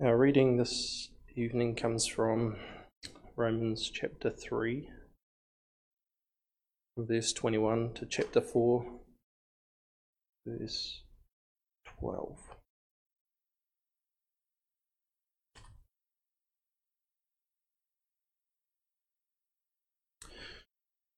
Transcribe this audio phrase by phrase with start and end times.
[0.00, 2.54] Our reading this evening comes from
[3.34, 4.88] Romans chapter 3,
[6.96, 8.86] verse 21 to chapter 4,
[10.46, 11.02] verse
[11.98, 12.38] 12.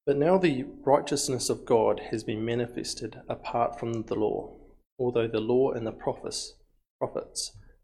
[0.06, 4.56] But now the righteousness of God has been manifested apart from the law,
[4.98, 6.54] although the law and the prophets,
[6.98, 7.52] prophets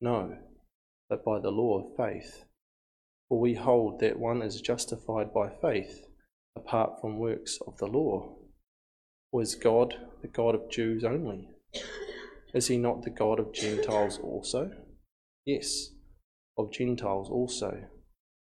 [0.00, 0.36] no,
[1.08, 2.44] but by the law of faith.
[3.28, 6.06] For we hold that one is justified by faith
[6.56, 8.36] apart from works of the law.
[9.32, 11.48] Or is God the God of Jews only?
[12.54, 14.70] Is he not the God of Gentiles also?
[15.44, 15.90] Yes,
[16.56, 17.84] of Gentiles also,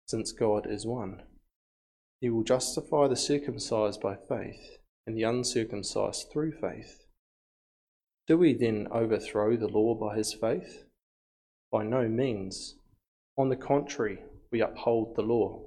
[0.06, 1.22] since God is one.
[2.20, 7.06] He will justify the circumcised by faith and the uncircumcised through faith.
[8.26, 10.84] Do we then overthrow the law by his faith?
[11.70, 12.76] By no means.
[13.36, 15.62] On the contrary, we uphold the law.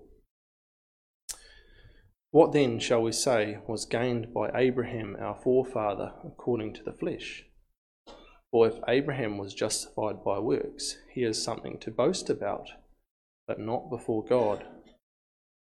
[2.31, 7.45] What then shall we say was gained by Abraham our forefather according to the flesh?
[8.51, 12.69] For if Abraham was justified by works, he has something to boast about,
[13.47, 14.63] but not before God.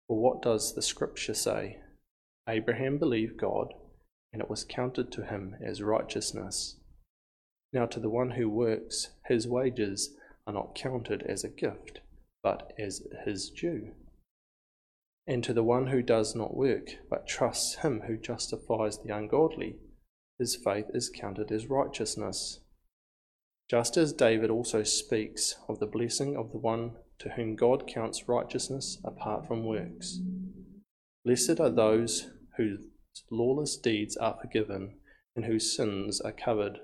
[0.07, 1.79] For what does the scripture say?
[2.47, 3.73] Abraham believed God,
[4.33, 6.77] and it was counted to him as righteousness.
[7.73, 10.15] Now, to the one who works, his wages
[10.45, 11.99] are not counted as a gift,
[12.43, 13.91] but as his due.
[15.27, 19.77] And to the one who does not work, but trusts him who justifies the ungodly,
[20.39, 22.59] his faith is counted as righteousness.
[23.69, 28.27] Just as David also speaks of the blessing of the one to whom God counts
[28.27, 30.19] righteousness apart from works.
[31.23, 32.79] Blessed are those whose
[33.29, 34.97] lawless deeds are forgiven
[35.35, 36.79] and whose sins are covered.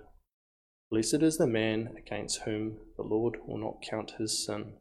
[0.89, 4.73] Blessed is the man against whom the Lord will not count his sin.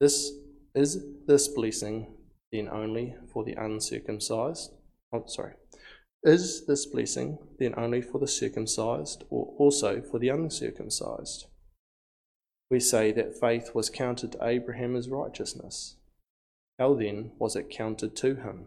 [0.00, 0.30] This
[0.74, 2.14] is this blessing
[2.52, 4.72] then only for the uncircumcised?
[5.12, 5.54] Oh, sorry.
[6.22, 11.46] Is this blessing then only for the circumcised or also for the uncircumcised?
[12.70, 15.96] We say that faith was counted to Abraham as righteousness.
[16.78, 18.66] How then was it counted to him?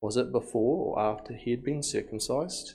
[0.00, 2.74] Was it before or after he had been circumcised?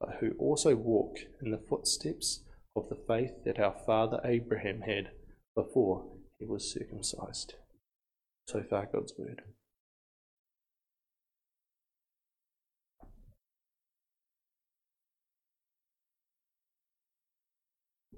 [0.00, 2.42] but who also walk in the footsteps
[2.74, 5.10] of the faith that our father Abraham had
[5.54, 6.06] before
[6.38, 7.54] he was circumcised.
[8.48, 9.42] So far, God's word.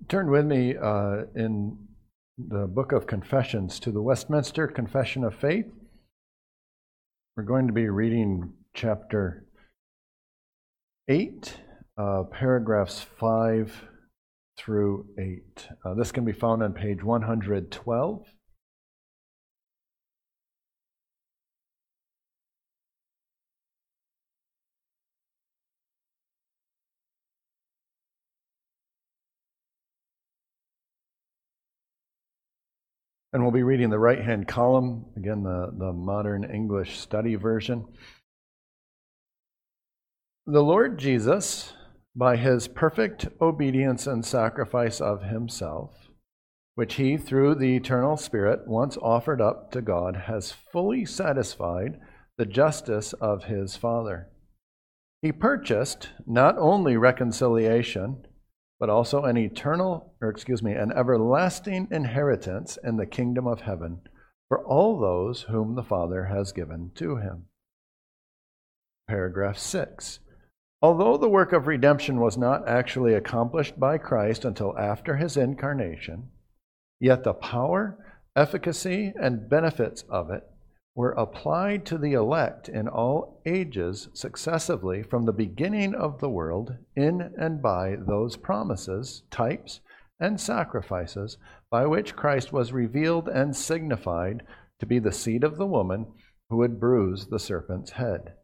[0.09, 1.79] Turn with me uh, in
[2.37, 5.67] the book of Confessions to the Westminster Confession of Faith.
[7.37, 9.47] We're going to be reading chapter
[11.09, 11.57] 8
[11.99, 13.85] uh, paragraphs 5
[14.57, 15.69] through 8.
[15.85, 18.27] Uh, this can be found on page 112.
[33.35, 37.87] And we'll be reading the right hand column, again, the, the modern English study version.
[40.47, 41.73] The Lord Jesus
[42.15, 46.11] by his perfect obedience and sacrifice of himself,
[46.75, 51.99] which he, through the eternal Spirit, once offered up to God, has fully satisfied
[52.37, 54.29] the justice of his Father.
[55.23, 58.27] He purchased not only reconciliation,
[58.81, 64.01] but also an eternal, or excuse me, an everlasting inheritance in the kingdom of heaven
[64.49, 67.45] for all those whom the Father has given to him.
[69.09, 70.19] Paragraph 6.
[70.83, 76.31] Although the work of redemption was not actually accomplished by Christ until after his incarnation,
[77.03, 77.99] Yet the power,
[78.37, 80.49] efficacy, and benefits of it
[80.95, 86.77] were applied to the elect in all ages successively from the beginning of the world
[86.95, 89.81] in and by those promises, types,
[90.21, 91.39] and sacrifices
[91.71, 94.45] by which Christ was revealed and signified
[94.79, 96.07] to be the seed of the woman
[96.51, 98.35] who would bruise the serpent's head,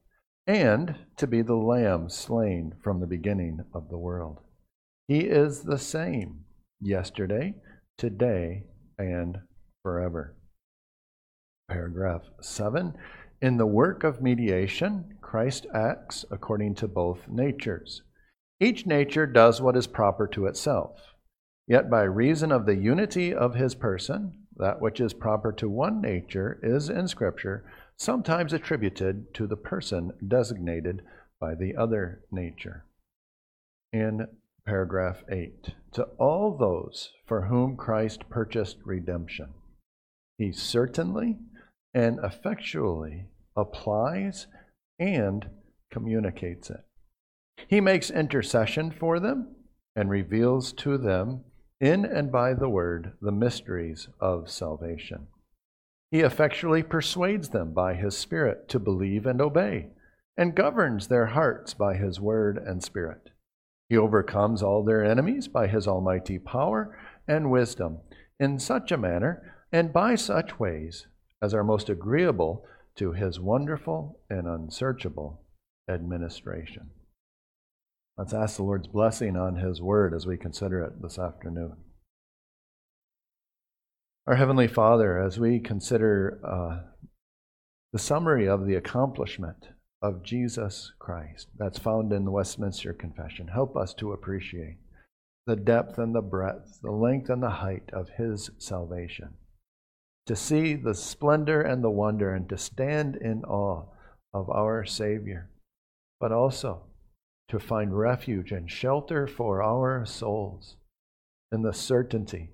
[0.49, 4.41] and to be the lamb slain from the beginning of the world.
[5.07, 6.47] He is the same
[6.81, 7.55] yesterday,
[7.99, 8.65] today,
[8.99, 9.39] and
[9.83, 10.35] forever.
[11.69, 12.95] Paragraph 7.
[13.43, 18.03] In the work of mediation, Christ acts according to both natures.
[18.59, 20.99] Each nature does what is proper to itself.
[21.67, 26.01] Yet, by reason of the unity of his person, that which is proper to one
[26.01, 27.65] nature is in Scripture
[27.99, 31.03] sometimes attributed to the person designated
[31.41, 32.85] by the other nature.
[33.93, 34.29] In
[34.65, 39.55] paragraph 8 to all those for whom Christ purchased redemption.
[40.37, 41.39] He certainly
[41.95, 44.47] and effectually applies
[44.99, 45.49] and
[45.91, 46.85] communicates it.
[47.67, 49.57] He makes intercession for them
[49.97, 51.45] and reveals to them
[51.81, 55.27] in and by the word the mysteries of salvation.
[56.11, 59.89] He effectually persuades them by his Spirit to believe and obey,
[60.37, 63.31] and governs their hearts by his word and Spirit.
[63.89, 67.99] He overcomes all their enemies by his almighty power and wisdom
[68.39, 71.07] in such a manner and by such ways
[71.43, 72.65] as are most agreeable
[72.97, 75.43] to his wonderful and unsearchable
[75.89, 76.91] administration.
[78.17, 81.77] Let's ask the Lord's blessing on his word as we consider it this afternoon.
[84.29, 86.81] Our Heavenly Father, as we consider uh,
[87.95, 89.71] the summary of the accomplishment
[90.03, 93.49] of Jesus Christ that's found in the Westminster Confession.
[93.49, 94.77] Help us to appreciate
[95.47, 99.31] the depth and the breadth, the length and the height of His salvation.
[100.27, 103.87] To see the splendor and the wonder and to stand in awe
[104.35, 105.49] of our Savior,
[106.21, 106.83] but also
[107.49, 110.77] to find refuge and shelter for our souls
[111.51, 112.51] in the certainty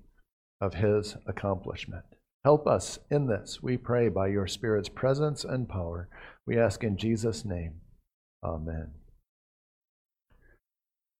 [0.61, 2.05] of His accomplishment.
[2.43, 6.09] Help us in this, we pray, by your Spirit's presence and power.
[6.45, 7.81] We ask in Jesus' name.
[8.43, 8.91] Amen.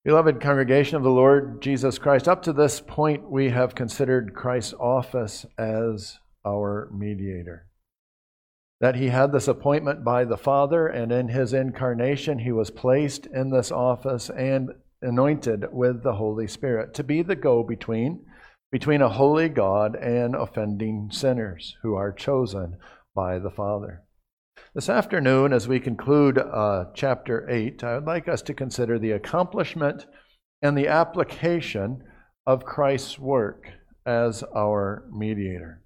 [0.03, 4.75] Beloved congregation of the Lord Jesus Christ, up to this point we have considered Christ's
[4.75, 7.65] office as our mediator.
[8.79, 13.25] That he had this appointment by the Father, and in his incarnation he was placed
[13.25, 14.69] in this office and
[15.01, 18.25] anointed with the Holy Spirit to be the go between
[18.71, 22.77] between a holy God and offending sinners who are chosen
[23.13, 24.03] by the Father.
[24.73, 29.11] This afternoon, as we conclude uh, chapter 8, I would like us to consider the
[29.11, 30.05] accomplishment
[30.61, 32.03] and the application
[32.45, 33.67] of Christ's work
[34.05, 35.81] as our mediator.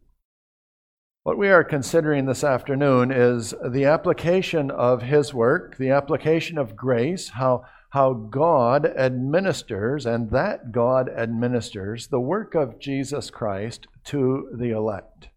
[1.24, 6.76] What we are considering this afternoon is the application of his work, the application of
[6.76, 14.50] grace, how how God administers, and that God administers, the work of Jesus Christ to
[14.56, 15.30] the elect.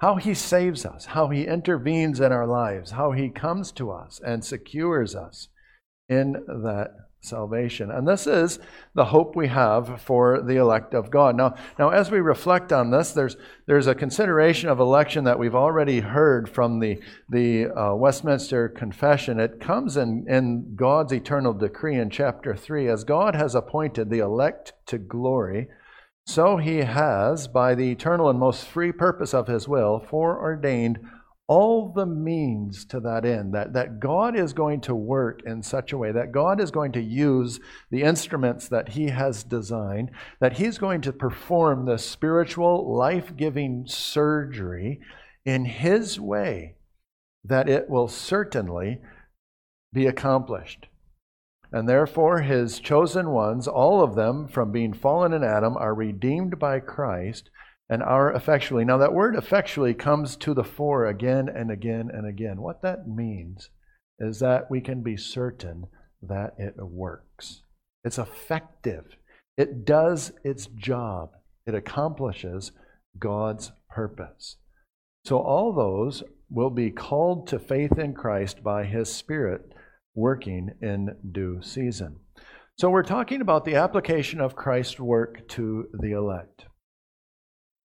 [0.00, 4.20] How he saves us, how he intervenes in our lives, how he comes to us
[4.24, 5.48] and secures us
[6.08, 7.90] in that salvation.
[7.90, 8.58] And this is
[8.94, 11.36] the hope we have for the elect of God.
[11.36, 13.36] Now, now as we reflect on this, there's,
[13.66, 19.38] there's a consideration of election that we've already heard from the, the uh, Westminster Confession.
[19.38, 22.88] It comes in, in God's eternal decree in chapter 3.
[22.88, 25.68] As God has appointed the elect to glory,
[26.26, 31.00] so he has, by the eternal and most free purpose of his will, foreordained
[31.50, 35.92] all the means to that end, that, that God is going to work in such
[35.92, 37.58] a way, that God is going to use
[37.90, 43.84] the instruments that He has designed, that He's going to perform the spiritual, life giving
[43.88, 45.00] surgery
[45.44, 46.76] in His way,
[47.42, 49.00] that it will certainly
[49.92, 50.86] be accomplished.
[51.72, 56.60] And therefore, His chosen ones, all of them from being fallen in Adam, are redeemed
[56.60, 57.50] by Christ
[57.90, 58.86] and our effectually.
[58.86, 62.62] Now, that word effectually comes to the fore again and again and again.
[62.62, 63.68] What that means
[64.18, 65.88] is that we can be certain
[66.22, 67.62] that it works.
[68.04, 69.04] It's effective,
[69.58, 71.30] it does its job
[71.66, 72.72] it accomplishes
[73.18, 74.56] God's purpose.
[75.24, 79.72] So all those will be called to faith in Christ by his Spirit
[80.14, 82.16] working in due season.
[82.78, 86.64] So we're talking about the application of Christ's work to the elect.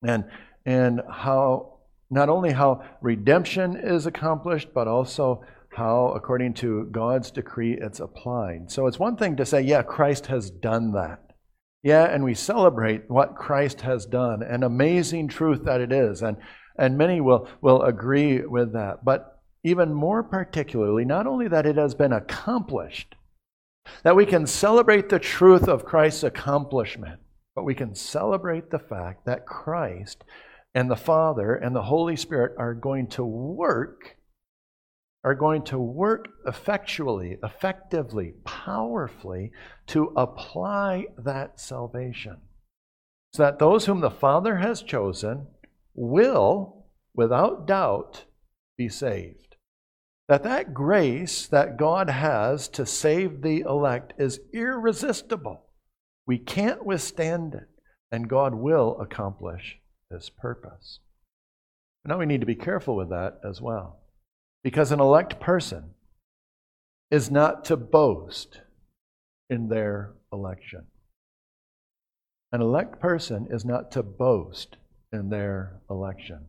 [0.07, 0.25] And
[0.65, 5.43] and how not only how redemption is accomplished, but also
[5.75, 8.71] how, according to God's decree, it's applied.
[8.71, 11.19] So it's one thing to say, yeah, Christ has done that.
[11.83, 16.21] Yeah, and we celebrate what Christ has done, an amazing truth that it is.
[16.21, 16.37] And,
[16.79, 19.05] and many will, will agree with that.
[19.05, 23.15] But even more particularly, not only that it has been accomplished,
[24.03, 27.19] that we can celebrate the truth of Christ's accomplishment,
[27.55, 30.23] but we can celebrate the fact that Christ
[30.73, 34.17] and the Father and the Holy Spirit are going to work,
[35.23, 39.51] are going to work effectually, effectively, powerfully
[39.87, 42.37] to apply that salvation.
[43.33, 45.47] So that those whom the Father has chosen
[45.93, 48.25] will, without doubt,
[48.77, 49.55] be saved.
[50.27, 55.64] That that grace that God has to save the elect is irresistible.
[56.27, 57.67] We can't withstand it,
[58.11, 59.77] and God will accomplish
[60.11, 60.99] his purpose.
[62.05, 63.99] Now we need to be careful with that as well.
[64.63, 65.91] Because an elect person
[67.11, 68.61] is not to boast
[69.49, 70.85] in their election.
[72.51, 74.77] An elect person is not to boast
[75.11, 76.47] in their election,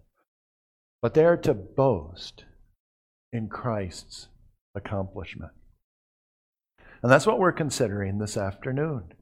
[1.02, 2.44] but they are to boast
[3.32, 4.28] in Christ's
[4.74, 5.52] accomplishment.
[7.02, 9.12] And that's what we're considering this afternoon.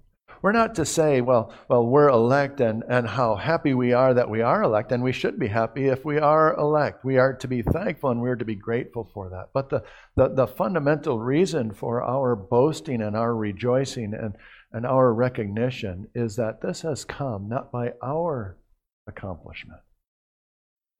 [0.45, 4.29] We're not to say, well, well, we're elect and, and how happy we are that
[4.29, 7.03] we are elect, and we should be happy if we are elect.
[7.03, 9.49] We are to be thankful and we're to be grateful for that.
[9.55, 9.83] But the,
[10.17, 14.35] the, the fundamental reason for our boasting and our rejoicing and,
[14.71, 18.59] and our recognition is that this has come not by our
[19.07, 19.81] accomplishment,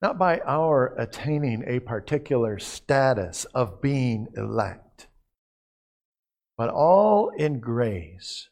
[0.01, 5.05] not by our attaining a particular status of being elect,
[6.57, 8.49] but all in grace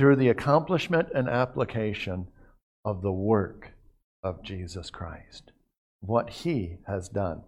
[0.00, 2.26] through the accomplishment and application
[2.86, 3.72] of the work
[4.24, 5.52] of Jesus Christ,
[6.00, 7.42] what he has done.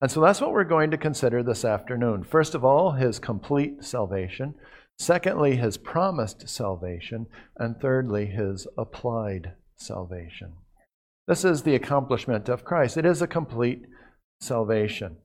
[0.00, 2.22] And so that's what we're going to consider this afternoon.
[2.22, 4.54] First of all, his complete salvation.
[4.96, 7.26] Secondly, his promised salvation.
[7.56, 10.52] And thirdly, his applied salvation.
[11.26, 12.96] This is the accomplishment of Christ.
[12.96, 13.82] It is a complete
[14.40, 15.16] salvation.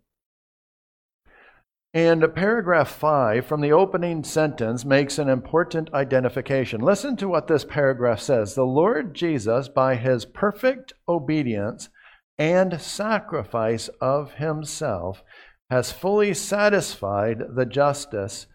[1.93, 6.79] And paragraph 5 from the opening sentence makes an important identification.
[6.79, 8.55] Listen to what this paragraph says.
[8.55, 11.89] The Lord Jesus, by his perfect obedience
[12.38, 15.21] and sacrifice of himself,
[15.69, 18.48] has fully satisfied the justice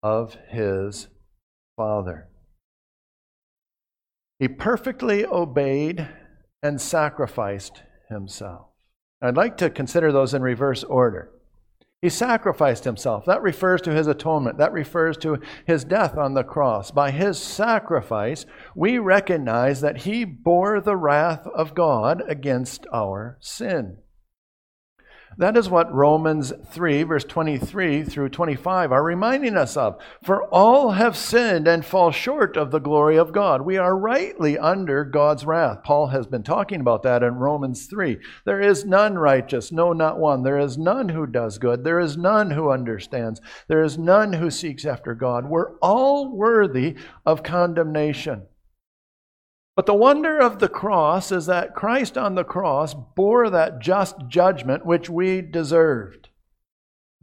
[0.00, 1.08] of his
[1.76, 2.28] Father.
[4.38, 6.08] He perfectly obeyed
[6.62, 8.68] and sacrificed himself.
[9.20, 11.33] I'd like to consider those in reverse order.
[12.04, 13.24] He sacrificed himself.
[13.24, 14.58] That refers to his atonement.
[14.58, 16.90] That refers to his death on the cross.
[16.90, 18.44] By his sacrifice,
[18.74, 23.96] we recognize that he bore the wrath of God against our sin.
[25.36, 30.00] That is what Romans 3, verse 23 through 25 are reminding us of.
[30.22, 33.62] For all have sinned and fall short of the glory of God.
[33.62, 35.82] We are rightly under God's wrath.
[35.82, 38.18] Paul has been talking about that in Romans 3.
[38.44, 40.42] There is none righteous, no, not one.
[40.42, 41.82] There is none who does good.
[41.82, 43.40] There is none who understands.
[43.66, 45.46] There is none who seeks after God.
[45.46, 48.42] We're all worthy of condemnation.
[49.76, 54.16] But the wonder of the cross is that Christ on the cross bore that just
[54.28, 56.28] judgment which we deserved.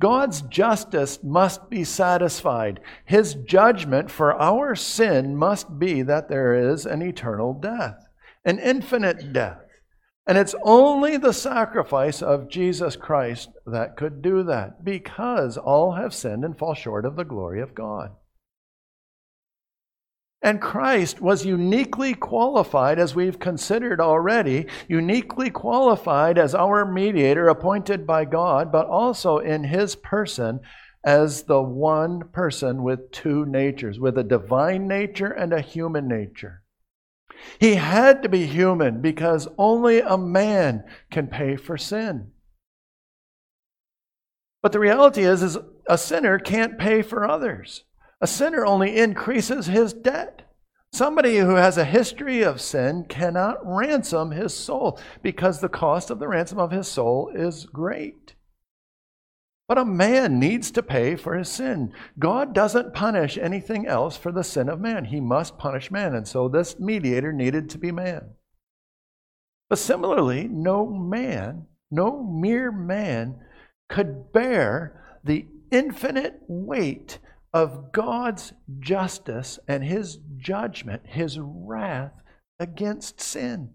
[0.02, 2.80] God's justice must be satisfied.
[3.06, 8.08] His judgment for our sin must be that there is an eternal death,
[8.44, 9.60] an infinite death.
[10.28, 16.14] And it's only the sacrifice of Jesus Christ that could do that, because all have
[16.14, 18.12] sinned and fall short of the glory of God.
[20.42, 28.08] And Christ was uniquely qualified, as we've considered already, uniquely qualified as our mediator appointed
[28.08, 30.60] by God, but also in his person
[31.04, 36.64] as the one person with two natures, with a divine nature and a human nature.
[37.60, 42.32] He had to be human because only a man can pay for sin.
[44.62, 45.58] But the reality is, is
[45.88, 47.84] a sinner can't pay for others.
[48.22, 50.44] A sinner only increases his debt.
[50.94, 56.20] Somebody who has a history of sin cannot ransom his soul because the cost of
[56.20, 58.36] the ransom of his soul is great.
[59.68, 61.94] But a man needs to pay for his sin.
[62.20, 65.06] God doesn't punish anything else for the sin of man.
[65.06, 66.14] He must punish man.
[66.14, 68.32] And so this mediator needed to be man.
[69.70, 73.40] But similarly, no man, no mere man,
[73.88, 77.20] could bear the infinite weight
[77.54, 82.14] of God's justice and his judgment, his wrath
[82.60, 83.72] against sin.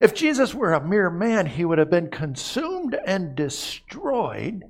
[0.00, 4.62] If Jesus were a mere man, he would have been consumed and destroyed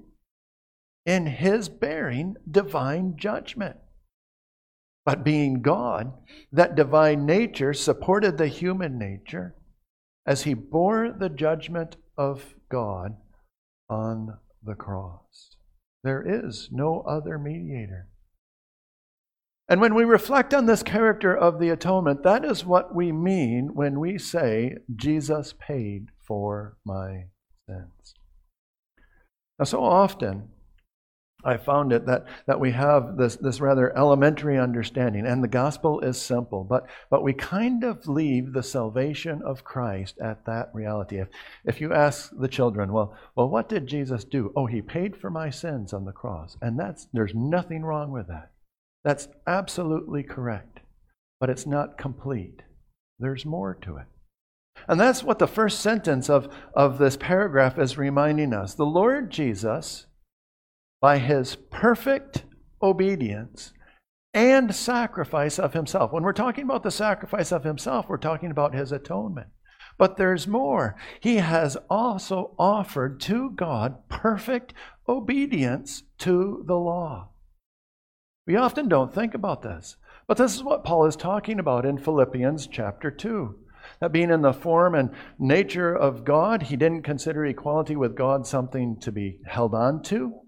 [1.06, 3.76] in his bearing divine judgment.
[5.04, 6.12] But being God,
[6.52, 9.54] that divine nature supported the human nature
[10.26, 13.16] as he bore the judgment of God
[13.88, 15.53] on the cross.
[16.04, 18.08] There is no other mediator.
[19.66, 23.70] And when we reflect on this character of the atonement, that is what we mean
[23.72, 27.28] when we say, Jesus paid for my
[27.66, 28.14] sins.
[29.58, 30.50] Now, so often,
[31.44, 36.00] I found it that, that we have this, this rather elementary understanding, and the gospel
[36.00, 41.18] is simple, but, but we kind of leave the salvation of Christ at that reality.
[41.18, 41.28] If,
[41.64, 44.52] if you ask the children, well, well, what did Jesus do?
[44.56, 46.56] Oh, he paid for my sins on the cross.
[46.62, 48.50] And that's, there's nothing wrong with that.
[49.04, 50.80] That's absolutely correct,
[51.40, 52.62] but it's not complete.
[53.18, 54.06] There's more to it.
[54.88, 58.74] And that's what the first sentence of, of this paragraph is reminding us.
[58.74, 60.06] The Lord Jesus
[61.04, 62.44] by his perfect
[62.80, 63.74] obedience
[64.32, 66.10] and sacrifice of himself.
[66.10, 69.48] When we're talking about the sacrifice of himself, we're talking about his atonement.
[69.98, 70.96] But there's more.
[71.20, 74.72] He has also offered to God perfect
[75.06, 77.32] obedience to the law.
[78.46, 79.96] We often don't think about this,
[80.26, 83.54] but this is what Paul is talking about in Philippians chapter 2.
[84.00, 88.46] That being in the form and nature of God, he didn't consider equality with God
[88.46, 90.40] something to be held on to,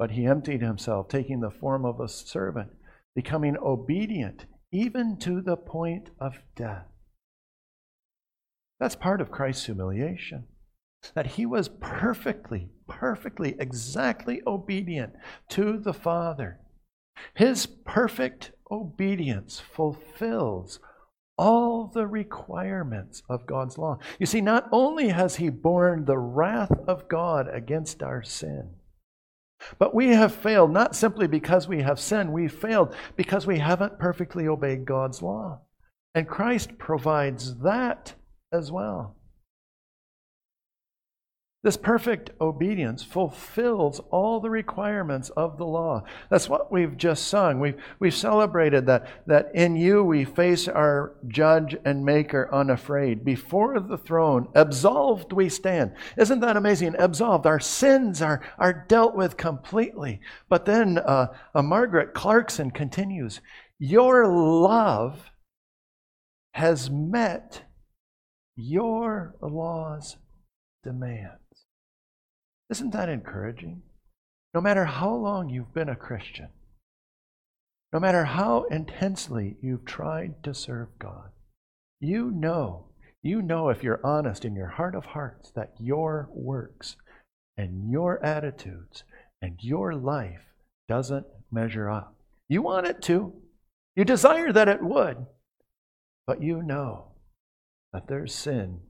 [0.00, 2.70] but he emptied himself, taking the form of a servant,
[3.14, 6.86] becoming obedient even to the point of death.
[8.78, 10.44] That's part of Christ's humiliation.
[11.14, 15.12] That he was perfectly, perfectly, exactly obedient
[15.50, 16.60] to the Father.
[17.34, 20.80] His perfect obedience fulfills
[21.36, 23.98] all the requirements of God's law.
[24.18, 28.76] You see, not only has he borne the wrath of God against our sin,
[29.78, 33.98] but we have failed not simply because we have sinned, we failed because we haven't
[33.98, 35.60] perfectly obeyed God's law.
[36.14, 38.14] And Christ provides that
[38.52, 39.16] as well.
[41.62, 46.04] This perfect obedience fulfills all the requirements of the law.
[46.30, 47.60] That's what we've just sung.
[47.60, 53.26] We've, we've celebrated that, that in you we face our judge and maker unafraid.
[53.26, 55.92] Before the throne, absolved we stand.
[56.16, 56.94] Isn't that amazing?
[56.98, 57.44] Absolved.
[57.44, 60.20] Our sins are, are dealt with completely.
[60.48, 63.42] But then uh, uh, Margaret Clarkson continues
[63.78, 65.30] Your love
[66.52, 67.64] has met
[68.56, 70.16] your law's
[70.82, 71.38] demand.
[72.70, 73.82] Isn't that encouraging?
[74.54, 76.48] No matter how long you've been a Christian,
[77.92, 81.30] no matter how intensely you've tried to serve God,
[82.00, 82.86] you know,
[83.22, 86.96] you know if you're honest in your heart of hearts that your works
[87.56, 89.04] and your attitudes
[89.42, 90.40] and your life
[90.88, 92.14] doesn't measure up.
[92.48, 93.34] You want it to.
[93.96, 95.26] You desire that it would.
[96.26, 97.12] But you know
[97.92, 98.80] that there's sin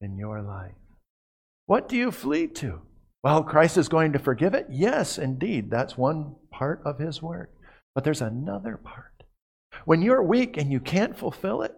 [0.00, 0.79] in your life.
[1.70, 2.80] What do you flee to?
[3.22, 4.66] Well, Christ is going to forgive it?
[4.70, 5.70] Yes, indeed.
[5.70, 7.52] That's one part of his work.
[7.94, 9.22] But there's another part.
[9.84, 11.72] When you're weak and you can't fulfill it,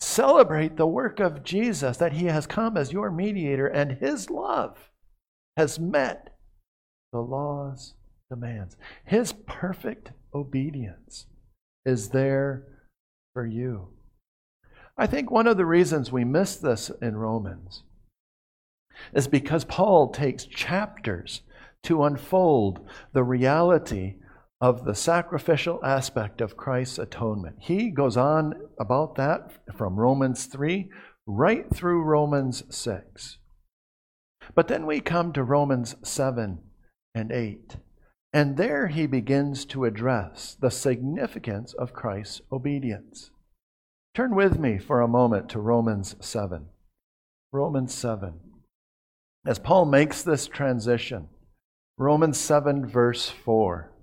[0.00, 4.88] celebrate the work of Jesus that he has come as your mediator and his love
[5.58, 6.34] has met
[7.12, 7.92] the law's
[8.30, 8.78] demands.
[9.04, 11.26] His perfect obedience
[11.84, 12.64] is there
[13.34, 13.88] for you.
[14.96, 17.82] I think one of the reasons we miss this in Romans
[19.12, 21.42] is because Paul takes chapters
[21.84, 22.80] to unfold
[23.12, 24.16] the reality
[24.60, 27.56] of the sacrificial aspect of Christ's atonement.
[27.60, 30.88] He goes on about that from Romans 3
[31.26, 33.38] right through Romans 6.
[34.54, 36.60] But then we come to Romans 7
[37.14, 37.76] and 8.
[38.32, 43.30] And there he begins to address the significance of Christ's obedience.
[44.14, 46.66] Turn with me for a moment to Romans 7.
[47.52, 48.40] Romans 7
[49.46, 51.28] as Paul makes this transition.
[51.98, 53.94] Romans 7, verse 4.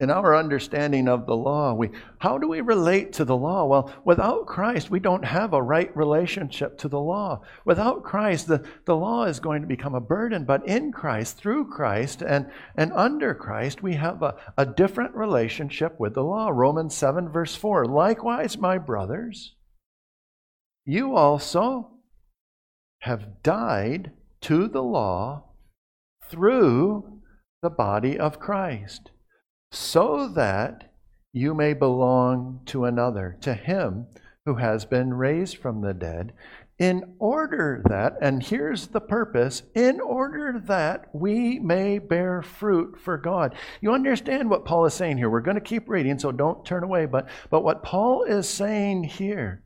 [0.00, 1.72] in our understanding of the law.
[1.72, 3.64] We, how do we relate to the law?
[3.64, 7.42] Well, without Christ, we don't have a right relationship to the law.
[7.64, 11.70] Without Christ, the, the law is going to become a burden, but in Christ, through
[11.70, 16.50] Christ, and, and under Christ, we have a, a different relationship with the law.
[16.50, 17.86] Romans 7, verse 4.
[17.86, 19.54] Likewise, my brothers,
[20.84, 21.93] you also
[23.04, 25.44] have died to the law
[26.30, 27.20] through
[27.62, 29.10] the body of Christ
[29.70, 30.90] so that
[31.30, 34.06] you may belong to another, to him
[34.46, 36.32] who has been raised from the dead,
[36.78, 43.18] in order that, and here's the purpose, in order that we may bear fruit for
[43.18, 43.54] God.
[43.82, 45.28] You understand what Paul is saying here.
[45.28, 47.04] We're going to keep reading, so don't turn away.
[47.04, 49.62] But, but what Paul is saying here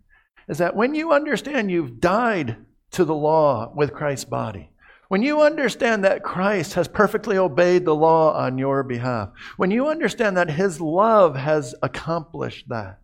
[0.48, 2.56] is that when you understand you've died
[2.92, 4.70] to the law with Christ's body,
[5.08, 9.88] when you understand that Christ has perfectly obeyed the law on your behalf, when you
[9.88, 13.00] understand that His love has accomplished that,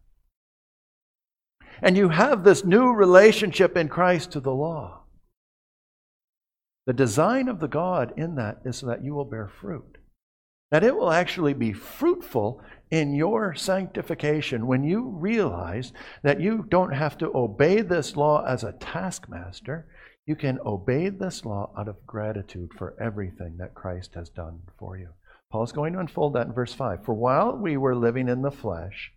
[1.80, 5.04] and you have this new relationship in Christ to the law,
[6.86, 9.98] the design of the God in that is so that you will bear fruit.
[10.70, 12.60] That it will actually be fruitful
[12.94, 18.62] in your sanctification when you realize that you don't have to obey this law as
[18.62, 19.88] a taskmaster.
[20.26, 24.96] You can obey this law out of gratitude for everything that Christ has done for
[24.96, 25.08] you.
[25.50, 27.04] Paul's going to unfold that in verse 5.
[27.04, 29.12] For while we were living in the flesh,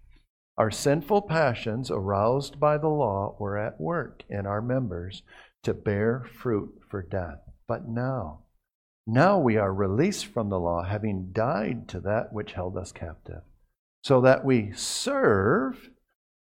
[0.57, 5.21] our sinful passions, aroused by the law, were at work in our members
[5.61, 7.41] to bear fruit for death.
[7.67, 8.39] But now,
[9.05, 13.43] now we are released from the law, having died to that which held us captive,
[14.07, 15.89] so that we serve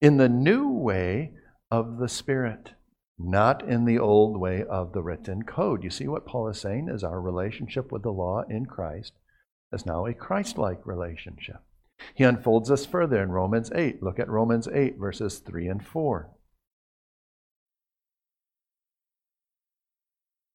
[0.01, 1.31] in the new way
[1.71, 2.71] of the Spirit
[3.19, 5.85] not in the old way of the written code.
[5.85, 9.13] You see what Paul is saying is our relationship with the law in Christ
[9.71, 11.61] is now a Christ like relationship.
[12.15, 14.03] He unfolds this further in Romans 8.
[14.03, 16.31] Look at Romans 8, verses 3 and 4.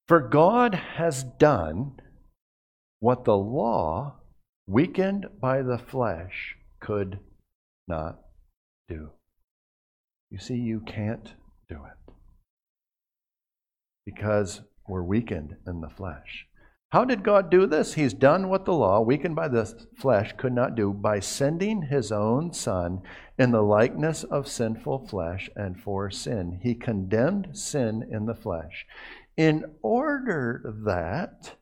[0.08, 2.00] For God has done
[2.98, 4.16] what the law,
[4.66, 7.18] weakened by the flesh, could
[7.86, 8.20] not
[8.88, 9.10] do.
[10.30, 11.34] You see, you can't
[11.68, 12.12] do it
[14.04, 16.46] because we're weakened in the flesh.
[16.90, 17.94] How did God do this?
[17.94, 19.66] He's done what the law, weakened by the
[19.98, 23.02] flesh, could not do by sending his own Son
[23.38, 26.60] in the likeness of sinful flesh and for sin.
[26.62, 28.86] He condemned sin in the flesh
[29.36, 31.57] in order that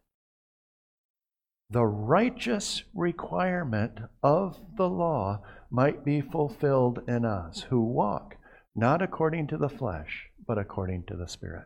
[1.68, 8.36] the righteous requirement of the law might be fulfilled in us who walk
[8.74, 11.64] not according to the flesh, but according to the Spirit.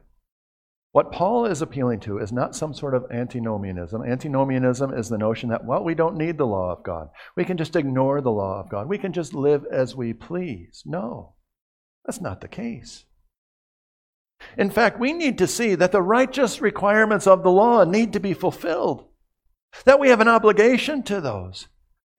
[0.92, 4.02] What Paul is appealing to is not some sort of antinomianism.
[4.02, 7.10] Antinomianism is the notion that, well, we don't need the law of God.
[7.36, 8.88] We can just ignore the law of God.
[8.88, 10.82] We can just live as we please.
[10.84, 11.34] No,
[12.04, 13.04] that's not the case.
[14.56, 18.20] In fact, we need to see that the righteous requirements of the law need to
[18.20, 19.04] be fulfilled,
[19.84, 21.68] that we have an obligation to those.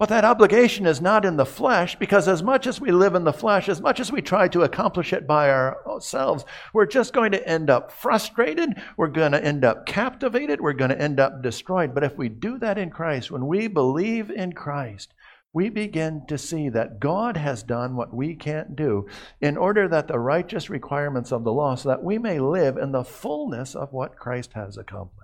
[0.01, 3.23] But that obligation is not in the flesh because, as much as we live in
[3.23, 7.33] the flesh, as much as we try to accomplish it by ourselves, we're just going
[7.33, 8.81] to end up frustrated.
[8.97, 10.59] We're going to end up captivated.
[10.59, 11.93] We're going to end up destroyed.
[11.93, 15.13] But if we do that in Christ, when we believe in Christ,
[15.53, 19.07] we begin to see that God has done what we can't do
[19.39, 22.91] in order that the righteous requirements of the law, so that we may live in
[22.91, 25.20] the fullness of what Christ has accomplished.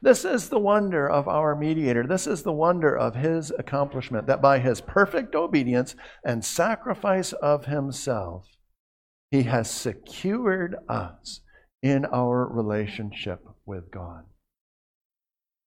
[0.00, 2.06] This is the wonder of our mediator.
[2.06, 7.66] This is the wonder of his accomplishment that by his perfect obedience and sacrifice of
[7.66, 8.46] himself,
[9.30, 11.40] he has secured us
[11.82, 14.24] in our relationship with God.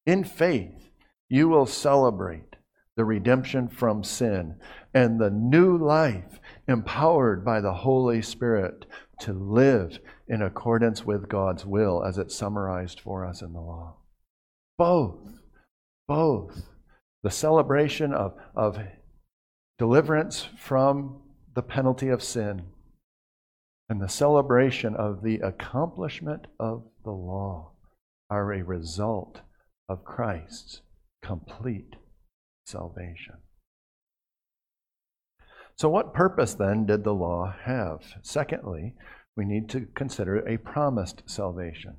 [0.06, 0.89] In faith,
[1.30, 2.56] you will celebrate
[2.96, 4.56] the redemption from sin
[4.93, 8.86] and the new life empowered by the Holy Spirit
[9.20, 13.96] to live in accordance with God's will as it's summarized for us in the law.
[14.77, 15.39] Both.
[16.07, 16.63] Both.
[17.23, 18.79] The celebration of, of
[19.77, 21.21] deliverance from
[21.55, 22.61] the penalty of sin
[23.89, 27.71] and the celebration of the accomplishment of the law
[28.29, 29.41] are a result
[29.89, 30.81] of Christ's
[31.23, 31.95] complete
[32.65, 33.35] salvation.
[35.75, 38.01] So, what purpose then did the law have?
[38.23, 38.95] Secondly,
[39.35, 41.97] we need to consider a promised salvation.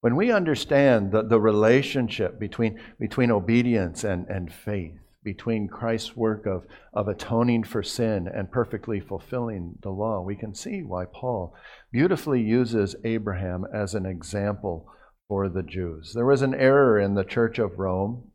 [0.00, 6.46] When we understand the, the relationship between, between obedience and, and faith, between Christ's work
[6.46, 11.54] of, of atoning for sin and perfectly fulfilling the law, we can see why Paul
[11.90, 14.88] beautifully uses Abraham as an example
[15.26, 16.12] for the Jews.
[16.14, 18.30] There was an error in the church of Rome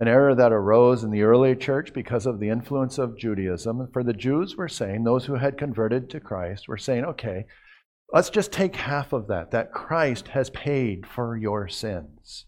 [0.00, 3.88] an error that arose in the early church because of the influence of Judaism.
[3.92, 7.46] For the Jews were saying, those who had converted to Christ were saying, okay,
[8.12, 12.46] let's just take half of that, that Christ has paid for your sins.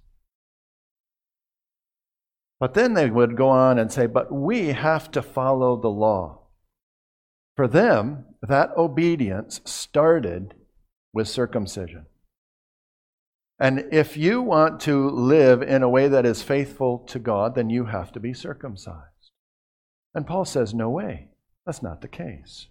[2.58, 6.42] But then they would go on and say, but we have to follow the law.
[7.56, 10.54] For them, that obedience started
[11.12, 12.06] with circumcision.
[13.58, 17.70] And if you want to live in a way that is faithful to God, then
[17.70, 19.30] you have to be circumcised.
[20.14, 21.28] And Paul says, no way.
[21.64, 22.68] That's not the case.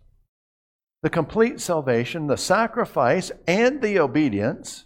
[1.05, 4.85] The complete salvation, the sacrifice, and the obedience,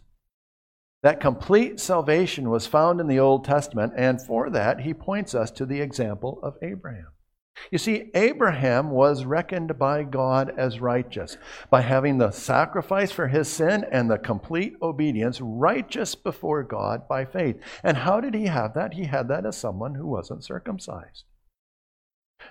[1.02, 5.50] that complete salvation was found in the Old Testament, and for that, he points us
[5.52, 7.14] to the example of Abraham.
[7.72, 11.38] You see, Abraham was reckoned by God as righteous
[11.70, 17.24] by having the sacrifice for his sin and the complete obedience righteous before God by
[17.24, 17.62] faith.
[17.82, 18.96] And how did he have that?
[18.96, 21.24] He had that as someone who wasn't circumcised.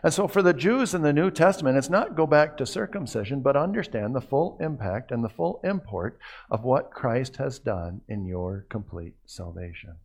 [0.03, 3.41] And so for the Jews in the New Testament, it's not go back to circumcision,
[3.41, 6.19] but understand the full impact and the full import
[6.51, 9.97] of what Christ has done in your complete salvation.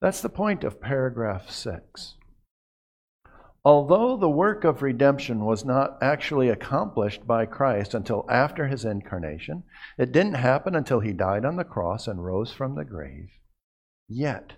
[0.00, 2.16] That's the point of paragraph 6.
[3.64, 9.62] Although the work of redemption was not actually accomplished by Christ until after his incarnation,
[9.96, 13.30] it didn't happen until he died on the cross and rose from the grave.
[14.08, 14.54] Yet,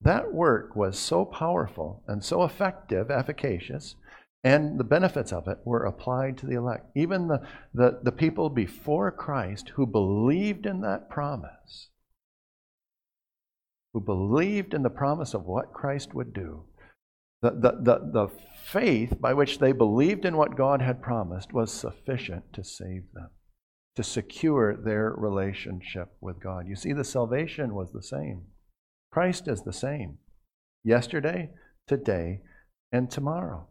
[0.00, 3.96] that work was so powerful and so effective, efficacious,
[4.44, 6.86] and the benefits of it were applied to the elect.
[6.94, 7.40] Even the,
[7.74, 11.88] the, the people before Christ who believed in that promise,
[13.92, 16.64] who believed in the promise of what Christ would do,
[17.42, 18.28] the, the, the, the
[18.64, 23.30] faith by which they believed in what God had promised was sufficient to save them,
[23.96, 26.68] to secure their relationship with God.
[26.68, 28.42] You see, the salvation was the same.
[29.10, 30.18] Christ is the same
[30.84, 31.50] yesterday,
[31.86, 32.40] today,
[32.92, 33.66] and tomorrow.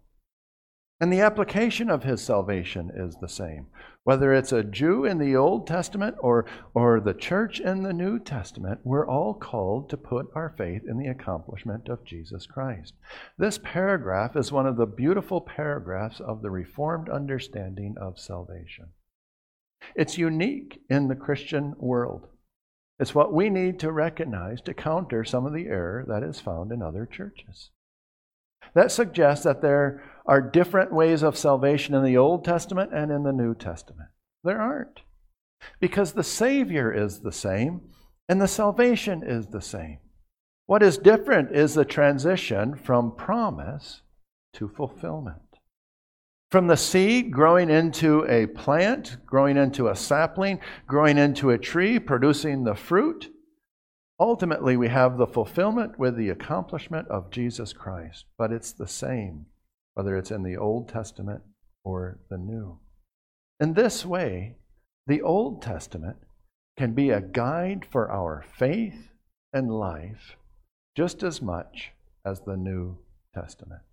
[1.00, 3.67] And the application of his salvation is the same.
[4.04, 8.17] Whether it's a Jew in the Old Testament or, or the church in the New
[8.17, 12.95] Testament, we're all called to put our faith in the accomplishment of Jesus Christ.
[13.38, 18.88] This paragraph is one of the beautiful paragraphs of the Reformed understanding of salvation.
[19.95, 22.28] It's unique in the Christian world.
[23.00, 26.72] It's what we need to recognize to counter some of the error that is found
[26.72, 27.70] in other churches.
[28.74, 33.24] That suggests that there are different ways of salvation in the Old Testament and in
[33.24, 34.10] the New Testament.
[34.44, 35.02] There aren't.
[35.80, 37.82] Because the Savior is the same
[38.28, 40.00] and the salvation is the same.
[40.66, 44.02] What is different is the transition from promise
[44.54, 45.47] to fulfillment.
[46.52, 52.00] From the seed growing into a plant, growing into a sapling, growing into a tree,
[52.00, 53.30] producing the fruit,
[54.20, 59.46] Ultimately, we have the fulfillment with the accomplishment of Jesus Christ, but it's the same,
[59.94, 61.44] whether it's in the Old Testament
[61.84, 62.80] or the New.
[63.60, 64.56] In this way,
[65.06, 66.18] the Old Testament
[66.78, 69.12] can be a guide for our faith
[69.54, 70.36] and life
[70.96, 71.92] just as much
[72.26, 72.98] as the New
[73.36, 73.84] Testament,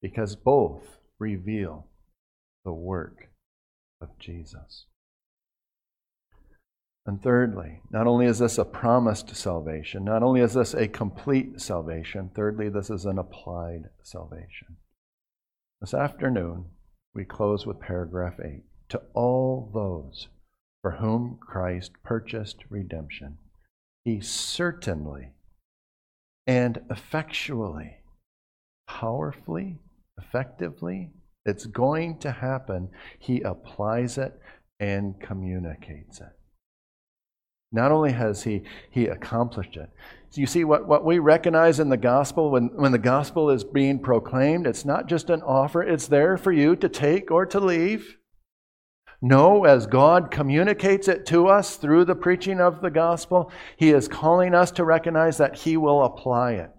[0.00, 1.86] because both reveal
[2.64, 3.28] the work
[4.00, 4.86] of Jesus.
[7.06, 11.60] And thirdly, not only is this a promised salvation, not only is this a complete
[11.60, 14.76] salvation, thirdly, this is an applied salvation.
[15.80, 16.66] This afternoon,
[17.14, 18.62] we close with paragraph 8.
[18.90, 20.28] To all those
[20.82, 23.38] for whom Christ purchased redemption,
[24.04, 25.32] he certainly
[26.48, 27.98] and effectually,
[28.86, 29.78] powerfully,
[30.18, 31.10] effectively,
[31.44, 32.90] it's going to happen.
[33.18, 34.38] He applies it
[34.80, 36.32] and communicates it.
[37.70, 39.90] Not only has he, he accomplished it.
[40.30, 43.64] So you see, what, what we recognize in the gospel, when, when the gospel is
[43.64, 47.60] being proclaimed, it's not just an offer, it's there for you to take or to
[47.60, 48.16] leave.
[49.20, 54.06] No, as God communicates it to us through the preaching of the gospel, He is
[54.06, 56.77] calling us to recognize that He will apply it.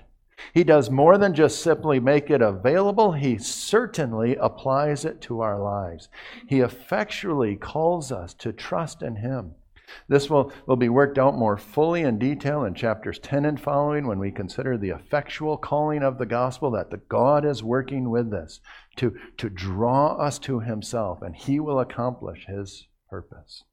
[0.53, 5.59] He does more than just simply make it available, He certainly applies it to our
[5.59, 6.09] lives.
[6.47, 9.55] He effectually calls us to trust in Him.
[10.07, 14.07] This will, will be worked out more fully in detail in chapters 10 and following
[14.07, 18.33] when we consider the effectual calling of the gospel that the God is working with
[18.33, 18.59] us
[18.97, 23.63] to, to draw us to himself, and he will accomplish his purpose.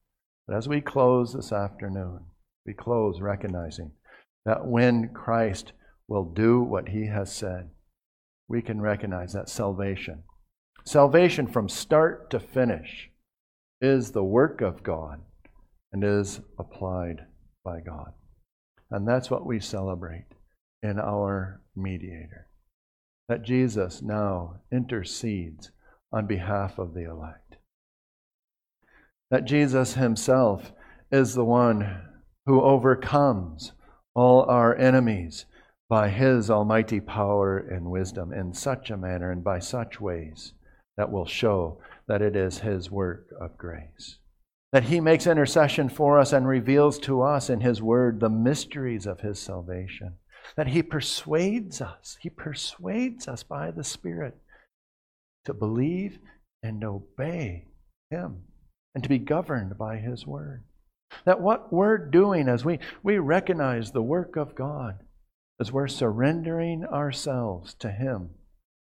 [0.47, 2.21] But as we close this afternoon,
[2.65, 3.93] we close recognizing
[4.45, 5.73] that when Christ
[6.09, 7.71] will do what he has said,
[8.49, 10.23] we can recognize that salvation,
[10.85, 13.11] salvation from start to finish,
[13.81, 15.21] is the work of God
[15.92, 17.27] and is applied
[17.64, 18.12] by God.
[18.90, 20.27] And that's what we celebrate
[20.83, 22.47] in our mediator.
[23.29, 25.73] That Jesus now intercedes
[26.12, 27.57] on behalf of the elect.
[29.31, 30.73] That Jesus himself
[31.11, 32.03] is the one
[32.47, 33.73] who overcomes
[34.14, 35.47] all our enemies
[35.88, 40.53] by his almighty power and wisdom in such a manner and by such ways
[40.96, 44.18] that will show that it is his work of grace.
[44.72, 49.07] That he makes intercession for us and reveals to us in his word the mysteries
[49.07, 50.14] of his salvation.
[50.57, 54.37] That he persuades us, he persuades us by the Spirit
[55.44, 56.18] to believe
[56.62, 57.66] and obey
[58.11, 58.42] him
[58.94, 60.64] and to be governed by his word.
[61.25, 64.99] That what we're doing as we, we recognize the work of God,
[65.61, 68.31] as we're surrendering ourselves to Him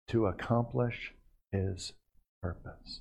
[0.09, 1.15] to accomplish
[1.53, 1.93] His
[2.43, 3.01] purpose.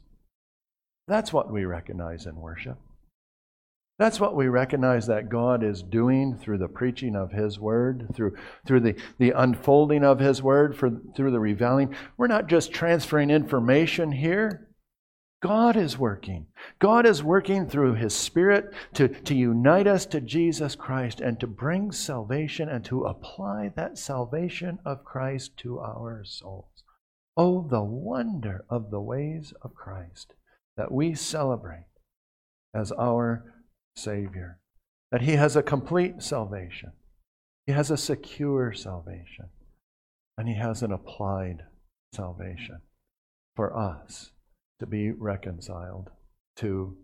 [1.07, 2.77] That's what we recognize in worship.
[3.99, 8.35] That's what we recognize that God is doing through the preaching of His Word, through,
[8.65, 11.95] through the, the unfolding of His Word, for, through the revealing.
[12.15, 14.66] We're not just transferring information here.
[15.41, 16.47] God is working.
[16.79, 21.45] God is working through His Spirit to, to unite us to Jesus Christ and to
[21.45, 26.83] bring salvation and to apply that salvation of Christ to our souls.
[27.35, 30.33] Oh, the wonder of the ways of Christ
[30.75, 31.85] that we celebrate
[32.73, 33.53] as our
[33.95, 34.59] Savior.
[35.11, 36.93] That He has a complete salvation,
[37.67, 39.49] He has a secure salvation,
[40.35, 41.63] and He has an applied
[42.11, 42.81] salvation
[43.55, 44.31] for us
[44.79, 46.09] to be reconciled
[46.57, 46.97] to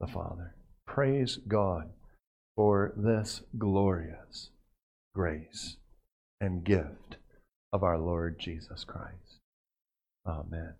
[0.00, 0.54] the Father.
[0.86, 1.90] Praise God
[2.56, 4.50] for this glorious
[5.14, 5.76] grace
[6.40, 7.16] and gift
[7.72, 9.40] of our Lord Jesus Christ.
[10.26, 10.74] Amen.